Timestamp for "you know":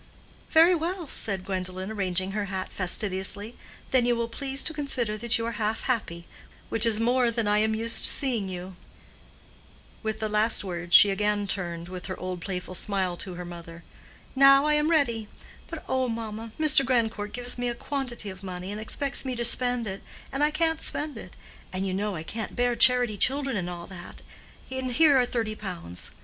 21.85-22.15